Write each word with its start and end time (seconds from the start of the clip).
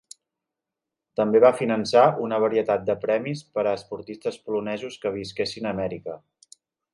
També 1.19 1.41
va 1.43 1.51
finançar 1.59 2.05
una 2.27 2.39
varietat 2.45 2.87
de 2.87 2.95
premis 3.03 3.43
per 3.59 3.67
a 3.67 3.75
esportistes 3.81 4.41
polonesos 4.47 4.97
que 5.05 5.13
visquessin 5.19 5.71
a 5.71 5.77
Amèrica. 5.79 6.19